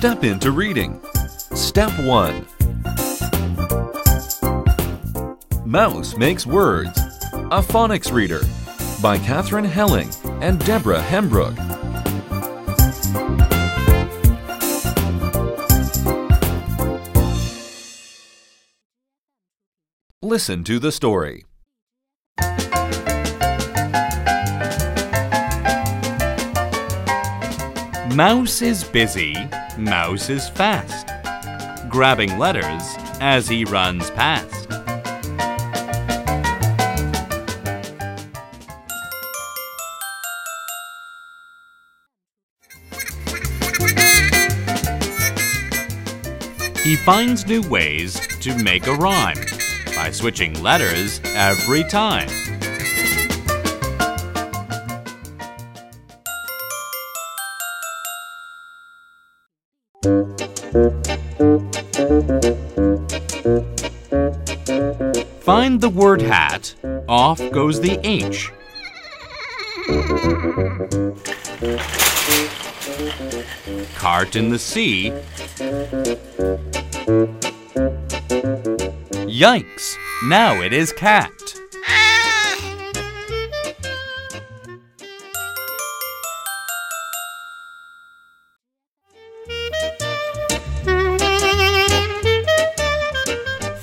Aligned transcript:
Step 0.00 0.24
into 0.24 0.50
reading. 0.50 0.98
Step 1.52 1.90
1 2.00 2.46
Mouse 5.66 6.16
Makes 6.16 6.46
Words 6.46 6.98
A 7.50 7.60
Phonics 7.60 8.10
Reader 8.10 8.40
by 9.02 9.18
Kathryn 9.18 9.70
Heling 9.70 10.10
and 10.40 10.58
Deborah 10.64 11.02
Hembrook. 11.02 11.54
Listen 20.22 20.64
to 20.64 20.78
the 20.78 20.92
story. 20.92 21.44
Mouse 28.20 28.60
is 28.60 28.84
busy, 28.84 29.34
Mouse 29.78 30.28
is 30.28 30.46
fast, 30.46 31.08
grabbing 31.88 32.36
letters 32.36 32.94
as 33.18 33.48
he 33.48 33.64
runs 33.64 34.10
past. 34.10 34.66
He 46.84 46.96
finds 46.96 47.46
new 47.46 47.62
ways 47.70 48.20
to 48.40 48.54
make 48.62 48.86
a 48.86 48.92
rhyme 48.96 49.38
by 49.96 50.10
switching 50.10 50.62
letters 50.62 51.22
every 51.24 51.84
time. 51.84 52.28
Find 65.40 65.80
the 65.80 65.90
word 65.92 66.22
hat, 66.22 66.76
off 67.08 67.40
goes 67.50 67.80
the 67.80 67.98
H. 68.04 68.52
Cart 73.96 74.36
in 74.36 74.50
the 74.50 74.60
sea. 74.60 75.10
Yikes! 79.26 79.96
Now 80.28 80.62
it 80.62 80.72
is 80.72 80.92
cat. 80.92 81.32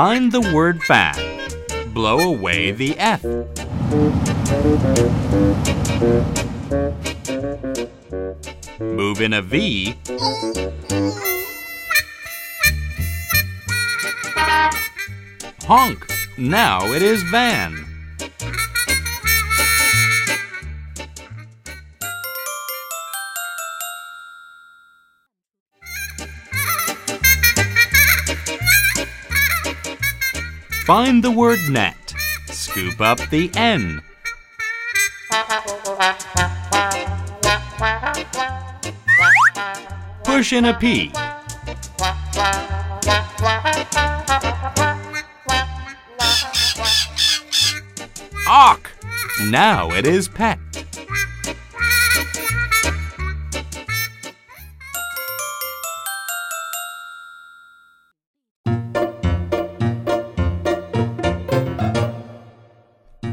Find 0.00 0.32
the 0.32 0.40
word 0.54 0.82
fan. 0.84 1.14
Blow 1.92 2.32
away 2.32 2.70
the 2.70 2.98
F. 2.98 3.22
Move 8.80 9.20
in 9.20 9.34
a 9.34 9.42
V. 9.42 9.94
Honk. 15.66 16.10
Now 16.38 16.86
it 16.86 17.02
is 17.02 17.22
van. 17.24 17.89
Find 30.90 31.22
the 31.22 31.30
word 31.30 31.60
net. 31.70 32.14
Scoop 32.46 33.00
up 33.00 33.20
the 33.30 33.48
N. 33.54 34.02
Push 40.24 40.52
in 40.52 40.64
a 40.64 40.74
P. 40.74 41.12
Awk! 48.48 48.90
Now 49.44 49.92
it 49.92 50.08
is 50.08 50.26
pet. 50.26 50.69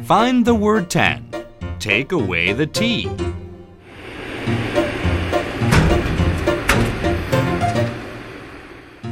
Find 0.08 0.46
the 0.46 0.56
word 0.56 0.90
10. 0.90 1.34
Take 1.80 2.14
away 2.14 2.54
the 2.54 2.66
T. 2.66 3.10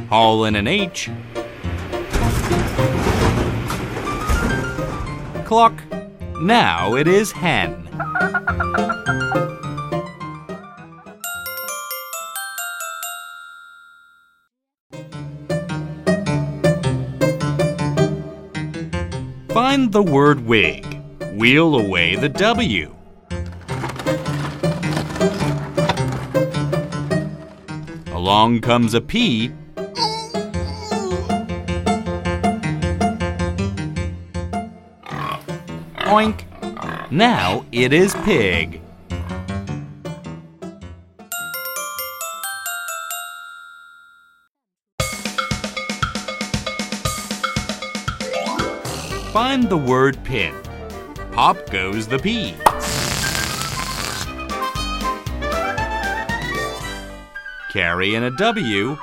Haul 0.08 0.46
in 0.46 0.56
an 0.56 0.66
H. 0.66 1.10
Clock. 5.44 5.82
Now 6.40 6.94
it 6.94 7.06
is 7.06 7.30
hen. 7.30 7.86
Find 19.56 19.90
the 19.90 20.02
word 20.02 20.44
wig. 20.44 20.84
Wheel 21.32 21.76
away 21.76 22.14
the 22.14 22.28
W. 22.28 22.94
Along 28.12 28.60
comes 28.60 28.92
a 28.92 29.00
P. 29.00 29.50
Oink. 36.00 36.44
Now 37.10 37.64
it 37.72 37.94
is 37.94 38.12
pig. 38.26 38.82
Find 49.36 49.68
the 49.68 49.76
word 49.76 50.16
pin. 50.24 50.54
Pop 51.32 51.68
goes 51.68 52.08
the 52.08 52.18
P. 52.18 52.54
Carry 57.70 58.14
in 58.14 58.22
a 58.22 58.30
W. 58.30 58.96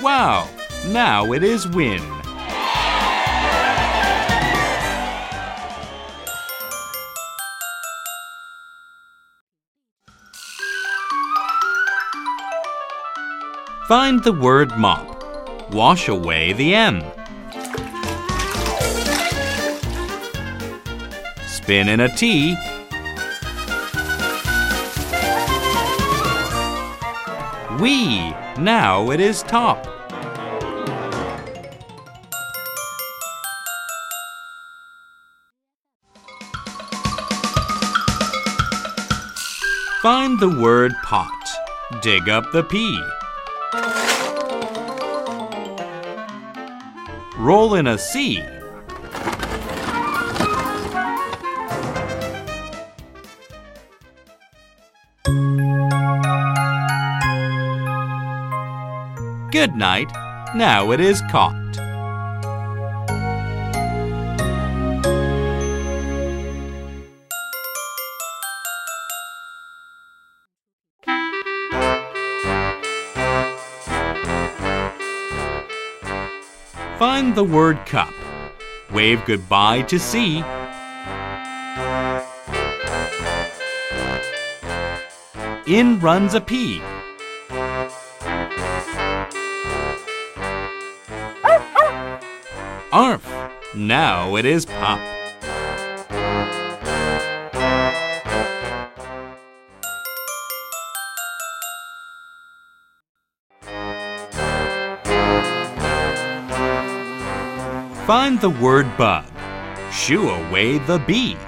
Wow! 0.00 0.48
Now 0.86 1.34
it 1.34 1.42
is 1.42 1.68
win. 1.68 2.23
Find 13.88 14.24
the 14.24 14.32
word 14.32 14.78
mop. 14.78 15.70
Wash 15.70 16.08
away 16.08 16.54
the 16.54 16.74
M. 16.74 17.02
Spin 21.46 21.90
in 21.90 22.00
a 22.00 22.08
T. 22.16 22.56
We. 27.78 28.30
Now 28.58 29.10
it 29.10 29.20
is 29.20 29.42
top. 29.42 29.84
Find 40.00 40.40
the 40.40 40.48
word 40.58 40.94
pot. 41.02 41.30
Dig 42.00 42.30
up 42.30 42.50
the 42.52 42.62
P. 42.62 42.98
Roll 47.36 47.74
in 47.74 47.86
a 47.86 47.98
C. 47.98 48.42
Good 59.50 59.76
night. 59.76 60.10
Now 60.54 60.90
it 60.92 61.00
is 61.00 61.20
caught. 61.30 61.63
Find 76.98 77.34
the 77.34 77.42
word 77.42 77.84
cup. 77.86 78.14
Wave 78.92 79.24
goodbye 79.24 79.82
to 79.82 79.98
C. 79.98 80.44
In 85.66 85.98
runs 85.98 86.34
a 86.34 86.40
pea. 86.40 86.80
Arf! 92.92 93.26
Now 93.74 94.36
it 94.36 94.44
is 94.44 94.64
pop. 94.64 95.13
Find 108.06 108.38
the 108.38 108.50
word 108.50 108.98
bug. 108.98 109.24
Shoo 109.90 110.28
away 110.28 110.76
the 110.76 110.98
bee. 110.98 111.38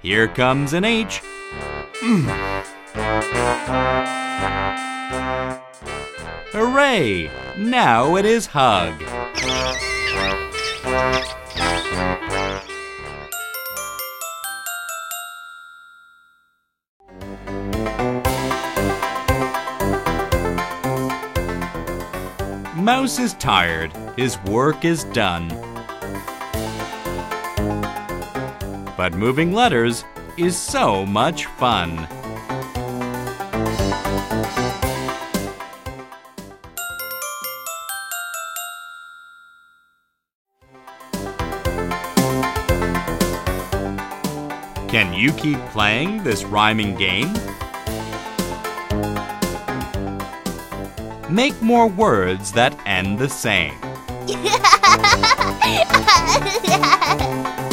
Here 0.00 0.28
comes 0.28 0.72
an 0.72 0.86
H. 0.86 1.20
Hooray! 6.52 7.30
Now 7.58 8.16
it 8.16 8.24
is 8.24 8.46
hug. 8.46 8.94
Mouse 22.88 23.18
is 23.18 23.34
tired. 23.34 23.92
His 24.16 24.38
work 24.44 24.86
is 24.86 25.04
done. 25.04 25.48
But 28.96 29.12
moving 29.12 29.52
letters 29.52 30.06
is 30.38 30.56
so 30.56 31.04
much 31.04 31.44
fun. 31.44 32.08
Can 44.88 45.12
you 45.12 45.30
keep 45.34 45.58
playing 45.72 46.24
this 46.24 46.42
rhyming 46.44 46.94
game? 46.94 47.34
Make 51.30 51.60
more 51.60 51.86
words 51.86 52.52
that 52.52 52.74
end 52.86 53.18
the 53.18 53.28
same. 53.28 53.74